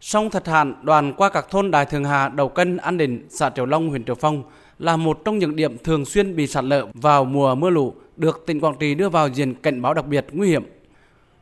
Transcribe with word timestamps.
Sông 0.00 0.30
Thạch 0.30 0.46
Hạn 0.46 0.74
đoàn 0.82 1.12
qua 1.12 1.28
các 1.28 1.46
thôn 1.50 1.70
Đài 1.70 1.86
Thường 1.86 2.04
Hà, 2.04 2.28
Đầu 2.28 2.48
Cân, 2.48 2.76
An 2.76 2.98
Định, 2.98 3.26
xã 3.28 3.50
Triều 3.50 3.66
Long, 3.66 3.88
huyện 3.88 4.04
Triều 4.04 4.14
Phong 4.14 4.42
là 4.78 4.96
một 4.96 5.24
trong 5.24 5.38
những 5.38 5.56
điểm 5.56 5.78
thường 5.78 6.04
xuyên 6.04 6.36
bị 6.36 6.46
sạt 6.46 6.64
lở 6.64 6.86
vào 6.94 7.24
mùa 7.24 7.54
mưa 7.54 7.70
lũ, 7.70 7.94
được 8.16 8.42
tỉnh 8.46 8.60
Quảng 8.60 8.76
Trị 8.80 8.94
đưa 8.94 9.08
vào 9.08 9.28
diện 9.28 9.54
cảnh 9.54 9.82
báo 9.82 9.94
đặc 9.94 10.06
biệt 10.06 10.26
nguy 10.32 10.48
hiểm. 10.48 10.66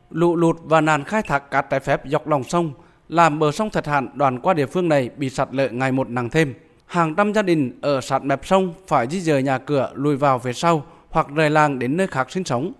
Lũ 0.09 0.35
lụt 0.35 0.57
và 0.63 0.81
nạn 0.81 1.03
khai 1.03 1.21
thác 1.21 1.51
cát 1.51 1.69
trái 1.69 1.79
phép 1.79 2.01
dọc 2.05 2.27
lòng 2.27 2.43
sông 2.43 2.71
làm 3.09 3.39
bờ 3.39 3.51
sông 3.51 3.69
Thạch 3.69 3.87
Hạn 3.87 4.09
Đoàn 4.13 4.39
qua 4.39 4.53
địa 4.53 4.65
phương 4.65 4.89
này 4.89 5.09
bị 5.17 5.29
sạt 5.29 5.49
lở 5.51 5.69
ngày 5.69 5.91
một 5.91 6.09
nặng 6.09 6.29
thêm. 6.29 6.53
Hàng 6.85 7.15
trăm 7.15 7.33
gia 7.33 7.41
đình 7.41 7.79
ở 7.81 8.01
sát 8.01 8.23
mép 8.23 8.45
sông 8.45 8.73
phải 8.87 9.07
di 9.07 9.19
dời 9.19 9.43
nhà 9.43 9.57
cửa 9.57 9.91
lùi 9.95 10.15
vào 10.15 10.39
phía 10.39 10.53
sau 10.53 10.83
hoặc 11.09 11.27
rời 11.35 11.49
làng 11.49 11.79
đến 11.79 11.97
nơi 11.97 12.07
khác 12.07 12.31
sinh 12.31 12.43
sống. 12.43 12.71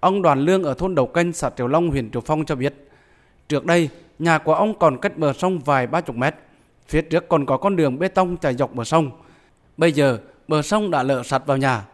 Ông 0.00 0.22
Đoàn 0.22 0.40
Lương 0.40 0.62
ở 0.62 0.74
thôn 0.74 0.94
Đầu 0.94 1.06
Canh, 1.06 1.32
xã 1.32 1.50
Triều 1.56 1.68
Long, 1.68 1.90
huyện 1.90 2.10
Triều 2.10 2.20
Phong 2.20 2.44
cho 2.44 2.54
biết, 2.54 2.87
trước 3.48 3.66
đây 3.66 3.88
nhà 4.18 4.38
của 4.38 4.54
ông 4.54 4.78
còn 4.78 4.98
cách 4.98 5.18
bờ 5.18 5.32
sông 5.32 5.58
vài 5.58 5.86
ba 5.86 6.00
chục 6.00 6.16
mét. 6.16 6.34
Phía 6.88 7.02
trước 7.02 7.28
còn 7.28 7.46
có 7.46 7.56
con 7.56 7.76
đường 7.76 7.98
bê 7.98 8.08
tông 8.08 8.36
chạy 8.36 8.54
dọc 8.54 8.74
bờ 8.74 8.84
sông. 8.84 9.10
Bây 9.76 9.92
giờ, 9.92 10.18
bờ 10.48 10.62
sông 10.62 10.90
đã 10.90 11.02
lở 11.02 11.22
sạt 11.22 11.42
vào 11.46 11.56
nhà. 11.56 11.84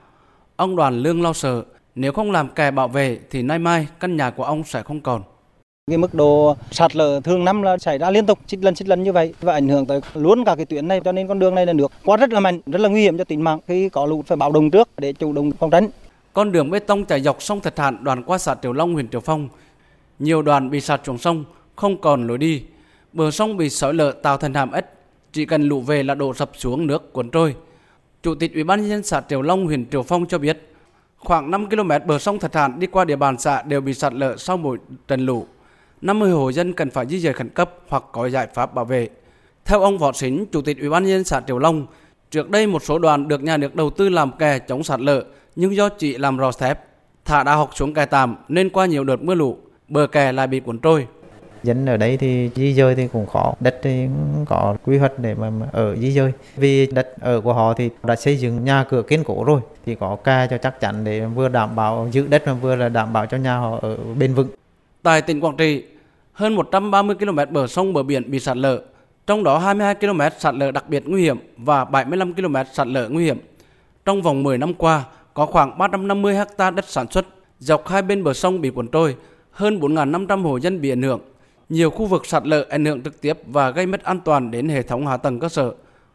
Ông 0.56 0.76
Đoàn 0.76 0.98
Lương 0.98 1.22
lo 1.22 1.32
sợ, 1.32 1.62
nếu 1.94 2.12
không 2.12 2.30
làm 2.30 2.48
kè 2.48 2.70
bảo 2.70 2.88
vệ 2.88 3.18
thì 3.30 3.42
nay 3.42 3.58
mai 3.58 3.86
căn 4.00 4.16
nhà 4.16 4.30
của 4.30 4.44
ông 4.44 4.64
sẽ 4.64 4.82
không 4.82 5.00
còn. 5.00 5.22
Cái 5.90 5.98
mức 5.98 6.14
độ 6.14 6.56
sạt 6.70 6.96
lở 6.96 7.20
thường 7.24 7.44
năm 7.44 7.62
là 7.62 7.78
xảy 7.78 7.98
ra 7.98 8.10
liên 8.10 8.26
tục 8.26 8.38
chích 8.46 8.64
lần 8.64 8.74
chích 8.74 8.88
lần 8.88 9.02
như 9.02 9.12
vậy 9.12 9.34
và 9.40 9.52
ảnh 9.52 9.68
hưởng 9.68 9.86
tới 9.86 10.00
luôn 10.14 10.44
cả 10.44 10.56
cái 10.56 10.66
tuyến 10.66 10.88
này 10.88 11.00
cho 11.04 11.12
nên 11.12 11.28
con 11.28 11.38
đường 11.38 11.54
này 11.54 11.66
là 11.66 11.72
nước 11.72 11.92
quá 12.04 12.16
rất 12.16 12.32
là 12.32 12.40
mạnh, 12.40 12.60
rất 12.66 12.80
là 12.80 12.88
nguy 12.88 13.02
hiểm 13.02 13.18
cho 13.18 13.24
tính 13.24 13.44
mạng 13.44 13.58
khi 13.66 13.88
có 13.88 14.06
lũ 14.06 14.22
phải 14.26 14.36
báo 14.36 14.52
động 14.52 14.70
trước 14.70 14.88
để 14.96 15.12
chủ 15.12 15.32
động 15.32 15.50
phòng 15.52 15.70
tránh. 15.70 15.88
Con 16.32 16.52
đường 16.52 16.70
bê 16.70 16.78
tông 16.78 17.04
chạy 17.04 17.20
dọc 17.20 17.42
sông 17.42 17.60
Thạch 17.60 17.78
Hạn 17.78 18.04
đoạn 18.04 18.22
qua 18.22 18.38
xã 18.38 18.54
Triều 18.62 18.72
Long 18.72 18.94
huyện 18.94 19.08
Triều 19.08 19.20
Phong, 19.20 19.48
nhiều 20.18 20.42
đoạn 20.42 20.70
bị 20.70 20.80
sạt 20.80 21.00
xuống 21.04 21.18
sông, 21.18 21.44
không 21.76 22.00
còn 22.00 22.26
lối 22.26 22.38
đi. 22.38 22.62
Bờ 23.12 23.30
sông 23.30 23.56
bị 23.56 23.70
sói 23.70 23.94
lở 23.94 24.12
tạo 24.12 24.36
thành 24.36 24.54
hàm 24.54 24.72
ếch, 24.72 24.84
chỉ 25.32 25.46
cần 25.46 25.62
lũ 25.62 25.80
về 25.80 26.02
là 26.02 26.14
đổ 26.14 26.34
sập 26.34 26.50
xuống 26.54 26.86
nước 26.86 27.12
cuốn 27.12 27.30
trôi. 27.30 27.54
Chủ 28.22 28.34
tịch 28.34 28.54
Ủy 28.54 28.64
ban 28.64 28.80
nhân 28.80 28.90
dân 28.90 29.02
xã 29.02 29.22
Triều 29.28 29.42
Long 29.42 29.66
huyện 29.66 29.90
Triều 29.90 30.02
Phong 30.02 30.26
cho 30.26 30.38
biết, 30.38 30.72
khoảng 31.18 31.50
5 31.50 31.68
km 31.70 31.90
bờ 32.06 32.18
sông 32.18 32.38
Thạch 32.38 32.54
Hàn 32.54 32.80
đi 32.80 32.86
qua 32.86 33.04
địa 33.04 33.16
bàn 33.16 33.38
xã 33.38 33.62
đều 33.62 33.80
bị 33.80 33.94
sạt 33.94 34.14
lở 34.14 34.36
sau 34.36 34.56
mỗi 34.56 34.78
trận 35.08 35.26
lũ. 35.26 35.46
50 36.00 36.30
hộ 36.30 36.52
dân 36.52 36.72
cần 36.72 36.90
phải 36.90 37.06
di 37.06 37.18
dời 37.18 37.32
khẩn 37.32 37.48
cấp 37.48 37.70
hoặc 37.88 38.04
có 38.12 38.28
giải 38.28 38.48
pháp 38.54 38.74
bảo 38.74 38.84
vệ. 38.84 39.08
Theo 39.64 39.80
ông 39.80 39.98
Võ 39.98 40.12
Sính, 40.12 40.46
Chủ 40.52 40.62
tịch 40.62 40.80
Ủy 40.80 40.90
ban 40.90 41.02
nhân 41.02 41.12
dân 41.12 41.24
xã 41.24 41.40
Triều 41.46 41.58
Long, 41.58 41.86
trước 42.30 42.50
đây 42.50 42.66
một 42.66 42.82
số 42.82 42.98
đoàn 42.98 43.28
được 43.28 43.42
nhà 43.42 43.56
nước 43.56 43.74
đầu 43.74 43.90
tư 43.90 44.08
làm 44.08 44.32
kè 44.32 44.58
chống 44.58 44.84
sạt 44.84 45.00
lở 45.00 45.24
nhưng 45.56 45.76
do 45.76 45.88
chị 45.88 46.18
làm 46.18 46.38
rò 46.38 46.52
thép, 46.52 46.80
thả 47.24 47.42
đã 47.42 47.54
học 47.54 47.70
xuống 47.74 47.94
kè 47.94 48.06
tạm 48.06 48.36
nên 48.48 48.70
qua 48.70 48.86
nhiều 48.86 49.04
đợt 49.04 49.22
mưa 49.22 49.34
lũ, 49.34 49.58
bờ 49.88 50.06
kè 50.06 50.32
lại 50.32 50.46
bị 50.46 50.60
cuốn 50.60 50.78
trôi. 50.78 51.06
Dân 51.62 51.86
ở 51.86 51.96
đây 51.96 52.16
thì 52.16 52.50
di 52.54 52.74
dời 52.74 52.94
thì 52.94 53.08
cũng 53.08 53.26
khó, 53.26 53.54
đất 53.60 53.80
thì 53.82 54.06
cũng 54.06 54.44
có 54.48 54.76
quy 54.84 54.98
hoạch 54.98 55.18
để 55.18 55.34
mà 55.34 55.50
ở 55.72 55.96
di 55.96 56.12
dời. 56.12 56.32
Vì 56.56 56.86
đất 56.86 57.20
ở 57.20 57.40
của 57.40 57.52
họ 57.52 57.74
thì 57.74 57.90
đã 58.02 58.16
xây 58.16 58.36
dựng 58.36 58.64
nhà 58.64 58.84
cửa 58.84 59.02
kiên 59.02 59.24
cố 59.24 59.44
rồi, 59.44 59.60
thì 59.86 59.94
có 59.94 60.16
ca 60.24 60.46
cho 60.46 60.58
chắc 60.58 60.80
chắn 60.80 61.04
để 61.04 61.26
vừa 61.26 61.48
đảm 61.48 61.76
bảo 61.76 62.08
giữ 62.12 62.26
đất 62.26 62.46
mà 62.46 62.54
vừa 62.54 62.76
là 62.76 62.88
đảm 62.88 63.12
bảo 63.12 63.26
cho 63.26 63.36
nhà 63.36 63.56
họ 63.56 63.78
ở 63.82 63.96
bền 64.18 64.34
vững. 64.34 64.48
Tại 65.02 65.22
tỉnh 65.22 65.40
Quảng 65.40 65.56
Trị, 65.56 65.84
hơn 66.32 66.54
130 66.54 67.16
km 67.16 67.38
bờ 67.50 67.66
sông 67.66 67.92
bờ 67.92 68.02
biển 68.02 68.30
bị 68.30 68.40
sạt 68.40 68.56
lở, 68.56 68.82
trong 69.26 69.44
đó 69.44 69.58
22 69.58 69.94
km 69.94 70.20
sạt 70.38 70.54
lở 70.54 70.70
đặc 70.70 70.88
biệt 70.88 71.02
nguy 71.06 71.22
hiểm 71.22 71.38
và 71.56 71.84
75 71.84 72.34
km 72.34 72.56
sạt 72.72 72.86
lở 72.86 73.08
nguy 73.08 73.24
hiểm. 73.24 73.38
Trong 74.04 74.22
vòng 74.22 74.42
10 74.42 74.58
năm 74.58 74.74
qua, 74.74 75.04
có 75.34 75.46
khoảng 75.46 75.78
350 75.78 76.36
ha 76.36 76.70
đất 76.70 76.84
sản 76.88 77.06
xuất 77.10 77.26
dọc 77.58 77.88
hai 77.88 78.02
bên 78.02 78.24
bờ 78.24 78.32
sông 78.32 78.60
bị 78.60 78.70
cuốn 78.70 78.88
trôi, 78.88 79.16
hơn 79.54 79.80
4.500 79.80 80.42
hộ 80.42 80.56
dân 80.56 80.80
bị 80.80 80.90
ảnh 80.90 81.02
hưởng. 81.02 81.20
Nhiều 81.68 81.90
khu 81.90 82.06
vực 82.06 82.26
sạt 82.26 82.46
lở 82.46 82.66
ảnh 82.68 82.84
hưởng 82.84 83.02
trực 83.02 83.20
tiếp 83.20 83.38
và 83.46 83.70
gây 83.70 83.86
mất 83.86 84.02
an 84.04 84.20
toàn 84.24 84.50
đến 84.50 84.68
hệ 84.68 84.82
thống 84.82 85.06
hạ 85.06 85.16
tầng 85.16 85.40
cơ 85.40 85.48
sở, 85.48 85.72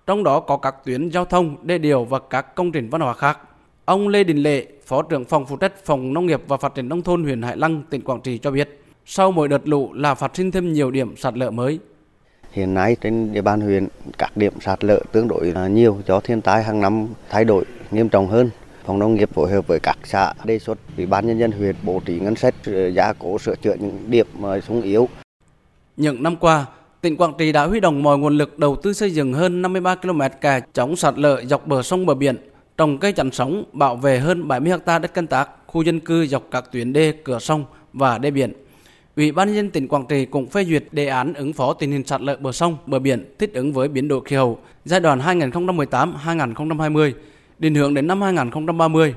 trong 0.07 0.23
đó 0.23 0.39
có 0.39 0.57
các 0.57 0.75
tuyến 0.85 1.09
giao 1.09 1.25
thông, 1.25 1.55
đê 1.61 1.77
điều 1.77 2.05
và 2.05 2.19
các 2.29 2.55
công 2.55 2.71
trình 2.71 2.89
văn 2.89 3.01
hóa 3.01 3.13
khác. 3.13 3.39
Ông 3.85 4.07
Lê 4.07 4.23
Đình 4.23 4.37
Lệ, 4.37 4.67
Phó 4.85 5.01
trưởng 5.01 5.25
phòng 5.25 5.45
phụ 5.45 5.57
trách 5.57 5.85
Phòng 5.85 6.13
Nông 6.13 6.25
nghiệp 6.25 6.41
và 6.47 6.57
Phát 6.57 6.75
triển 6.75 6.89
Nông 6.89 7.01
thôn 7.01 7.23
huyện 7.23 7.41
Hải 7.41 7.57
Lăng, 7.57 7.83
tỉnh 7.89 8.01
Quảng 8.01 8.21
Trị 8.21 8.37
cho 8.37 8.51
biết, 8.51 8.81
sau 9.05 9.31
mỗi 9.31 9.47
đợt 9.47 9.67
lũ 9.67 9.93
là 9.93 10.15
phát 10.15 10.35
sinh 10.35 10.51
thêm 10.51 10.73
nhiều 10.73 10.91
điểm 10.91 11.17
sạt 11.17 11.37
lở 11.37 11.51
mới. 11.51 11.79
Hiện 12.51 12.73
nay 12.73 12.95
trên 13.01 13.33
địa 13.33 13.41
bàn 13.41 13.61
huyện 13.61 13.87
các 14.17 14.37
điểm 14.37 14.53
sạt 14.61 14.83
lở 14.83 14.99
tương 15.11 15.27
đối 15.27 15.45
là 15.45 15.67
nhiều 15.67 15.97
do 16.07 16.19
thiên 16.19 16.41
tai 16.41 16.63
hàng 16.63 16.81
năm 16.81 17.07
thay 17.29 17.45
đổi 17.45 17.63
nghiêm 17.91 18.09
trọng 18.09 18.27
hơn. 18.27 18.49
Phòng 18.85 18.99
nông 18.99 19.15
nghiệp 19.15 19.29
phối 19.33 19.51
hợp 19.51 19.67
với 19.67 19.79
các 19.83 19.97
xã 20.03 20.33
đề 20.43 20.59
xuất 20.59 20.77
ủy 20.97 21.05
ban 21.05 21.27
nhân 21.27 21.39
dân 21.39 21.51
huyện 21.51 21.75
bố 21.83 22.01
trí 22.05 22.19
ngân 22.19 22.35
sách 22.35 22.55
gia 22.93 23.13
cố 23.13 23.39
sửa 23.39 23.55
chữa 23.55 23.75
những 23.79 23.99
điểm 24.07 24.27
sung 24.67 24.81
yếu. 24.81 25.09
Những 25.97 26.23
năm 26.23 26.35
qua, 26.35 26.65
tỉnh 27.01 27.17
Quảng 27.17 27.33
Trị 27.37 27.51
đã 27.51 27.65
huy 27.65 27.79
động 27.79 28.03
mọi 28.03 28.17
nguồn 28.17 28.37
lực 28.37 28.59
đầu 28.59 28.75
tư 28.75 28.93
xây 28.93 29.11
dựng 29.11 29.33
hơn 29.33 29.61
53 29.61 29.95
km 29.95 30.21
kè 30.41 30.61
chống 30.73 30.95
sạt 30.95 31.17
lở 31.17 31.41
dọc 31.45 31.67
bờ 31.67 31.81
sông 31.81 32.05
bờ 32.05 32.13
biển, 32.13 32.35
trồng 32.77 32.97
cây 32.97 33.11
chắn 33.11 33.31
sóng, 33.31 33.63
bảo 33.73 33.95
vệ 33.95 34.19
hơn 34.19 34.47
70 34.47 34.73
ha 34.85 34.99
đất 34.99 35.13
canh 35.13 35.27
tác, 35.27 35.49
khu 35.67 35.81
dân 35.81 35.99
cư 35.99 36.27
dọc 36.27 36.43
các 36.51 36.71
tuyến 36.71 36.93
đê, 36.93 37.13
cửa 37.23 37.39
sông 37.39 37.65
và 37.93 38.17
đê 38.17 38.31
biển. 38.31 38.53
Ủy 39.15 39.31
ban 39.31 39.47
nhân 39.47 39.55
dân 39.55 39.69
tỉnh 39.69 39.87
Quảng 39.87 40.05
Trị 40.09 40.25
cũng 40.25 40.47
phê 40.47 40.65
duyệt 40.65 40.83
đề 40.91 41.07
án 41.07 41.33
ứng 41.33 41.53
phó 41.53 41.73
tình 41.73 41.91
hình 41.91 42.03
sạt 42.05 42.21
lở 42.21 42.37
bờ 42.39 42.51
sông, 42.51 42.77
bờ 42.85 42.99
biển 42.99 43.35
thích 43.39 43.53
ứng 43.53 43.73
với 43.73 43.87
biến 43.87 44.07
đổi 44.07 44.21
khí 44.25 44.35
hậu 44.35 44.59
giai 44.85 44.99
đoạn 44.99 45.19
2018-2020, 45.19 47.11
định 47.59 47.75
hướng 47.75 47.93
đến 47.93 48.07
năm 48.07 48.21
2030. 48.21 49.15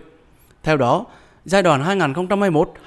Theo 0.62 0.76
đó, 0.76 1.06
giai 1.44 1.62
đoạn 1.62 1.98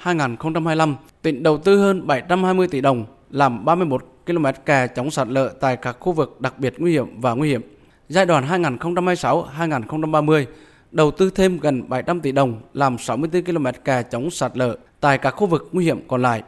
2021-2025, 0.02 0.94
tỉnh 1.22 1.42
đầu 1.42 1.58
tư 1.58 1.78
hơn 1.78 2.06
720 2.06 2.68
tỷ 2.68 2.80
đồng 2.80 3.04
làm 3.30 3.64
31 3.64 4.04
km 4.26 4.46
kè 4.66 4.86
chống 4.86 5.10
sạt 5.10 5.28
lở 5.28 5.48
tại 5.60 5.76
các 5.76 5.96
khu 6.00 6.12
vực 6.12 6.40
đặc 6.40 6.58
biệt 6.58 6.74
nguy 6.78 6.92
hiểm 6.92 7.20
và 7.20 7.34
nguy 7.34 7.48
hiểm. 7.48 7.62
Giai 8.08 8.26
đoạn 8.26 8.62
2026-2030, 8.62 10.44
đầu 10.90 11.10
tư 11.10 11.30
thêm 11.30 11.58
gần 11.58 11.88
700 11.88 12.20
tỷ 12.20 12.32
đồng 12.32 12.60
làm 12.74 12.98
64 12.98 13.44
km 13.44 13.66
kè 13.84 14.02
chống 14.02 14.30
sạt 14.30 14.56
lở 14.56 14.76
tại 15.00 15.18
các 15.18 15.30
khu 15.30 15.46
vực 15.46 15.68
nguy 15.72 15.84
hiểm 15.84 16.08
còn 16.08 16.22
lại. 16.22 16.42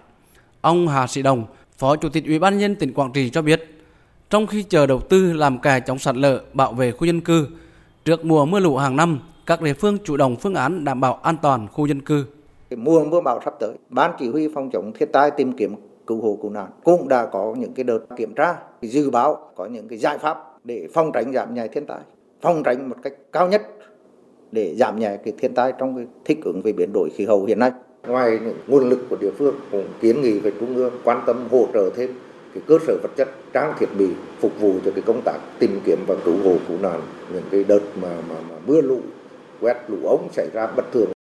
Ông 0.60 0.88
Hà 0.88 1.06
Sĩ 1.06 1.22
Đồng, 1.22 1.44
Phó 1.78 1.96
Chủ 1.96 2.08
tịch 2.08 2.26
Ủy 2.26 2.38
ban 2.38 2.58
nhân 2.58 2.76
tỉnh 2.76 2.92
Quảng 2.92 3.12
Trị 3.12 3.30
cho 3.30 3.42
biết, 3.42 3.84
trong 4.30 4.46
khi 4.46 4.62
chờ 4.62 4.86
đầu 4.86 5.00
tư 5.00 5.32
làm 5.32 5.58
kè 5.58 5.80
chống 5.80 5.98
sạt 5.98 6.16
lở, 6.16 6.42
bảo 6.52 6.72
vệ 6.72 6.92
khu 6.92 7.06
dân 7.06 7.20
cư, 7.20 7.48
trước 8.08 8.24
mùa 8.24 8.44
mưa 8.44 8.60
lũ 8.60 8.76
hàng 8.76 8.96
năm, 8.96 9.20
các 9.46 9.62
địa 9.62 9.72
phương 9.72 9.98
chủ 10.04 10.16
động 10.16 10.36
phương 10.36 10.54
án 10.54 10.84
đảm 10.84 11.00
bảo 11.00 11.14
an 11.22 11.36
toàn 11.42 11.66
khu 11.72 11.86
dân 11.86 12.00
cư. 12.00 12.24
Mùa 12.76 13.04
mưa 13.04 13.20
bão 13.20 13.40
sắp 13.44 13.54
tới, 13.60 13.72
Ban 13.88 14.12
Chỉ 14.18 14.28
huy 14.28 14.48
phòng 14.54 14.70
chống 14.72 14.92
thiên 14.98 15.12
tai 15.12 15.30
tìm 15.30 15.52
kiếm 15.52 15.74
cứu 16.06 16.20
hộ 16.22 16.38
cứu 16.42 16.50
nạn 16.50 16.66
cũng 16.84 17.08
đã 17.08 17.26
có 17.26 17.54
những 17.58 17.74
cái 17.74 17.84
đợt 17.84 17.98
kiểm 18.16 18.34
tra, 18.34 18.54
dự 18.82 19.10
báo 19.10 19.50
có 19.56 19.66
những 19.66 19.88
cái 19.88 19.98
giải 19.98 20.18
pháp 20.18 20.38
để 20.64 20.88
phòng 20.94 21.10
tránh 21.14 21.32
giảm 21.32 21.54
nhẹ 21.54 21.68
thiên 21.68 21.86
tai, 21.86 21.98
phòng 22.40 22.62
tránh 22.62 22.88
một 22.88 22.96
cách 23.02 23.12
cao 23.32 23.48
nhất 23.48 23.62
để 24.52 24.74
giảm 24.74 24.98
nhẹ 24.98 25.16
cái 25.24 25.34
thiên 25.38 25.54
tai 25.54 25.72
trong 25.78 25.96
cái 25.96 26.06
thích 26.24 26.38
ứng 26.44 26.62
về 26.62 26.72
biến 26.72 26.90
đổi 26.94 27.10
khí 27.14 27.24
hậu 27.24 27.44
hiện 27.44 27.58
nay 27.58 27.70
ngoài 28.06 28.38
những 28.44 28.56
nguồn 28.66 28.88
lực 28.88 29.06
của 29.10 29.16
địa 29.20 29.32
phương 29.38 29.54
cũng 29.72 29.86
kiến 30.00 30.22
nghị 30.22 30.38
về 30.38 30.52
trung 30.60 30.76
ương 30.76 30.92
quan 31.04 31.22
tâm 31.26 31.48
hỗ 31.50 31.66
trợ 31.74 31.90
thêm 31.96 32.10
cơ 32.66 32.78
sở 32.86 32.96
vật 33.02 33.10
chất 33.16 33.28
trang 33.52 33.74
thiết 33.78 33.88
bị 33.98 34.08
phục 34.40 34.60
vụ 34.60 34.74
cho 34.84 34.90
cái 34.94 35.02
công 35.06 35.22
tác 35.24 35.38
tìm 35.58 35.80
kiếm 35.84 35.98
và 36.06 36.14
cứu 36.24 36.36
hộ 36.44 36.56
cứu 36.68 36.78
nạn 36.82 37.00
những 37.32 37.44
cái 37.50 37.64
đợt 37.64 37.80
mà 38.02 38.08
mà, 38.28 38.34
mà 38.50 38.54
mưa 38.66 38.80
lũ 38.80 39.00
quét 39.60 39.76
lũ 39.88 39.98
ống 40.04 40.28
xảy 40.32 40.48
ra 40.52 40.66
bất 40.66 40.92
thường. 40.92 41.17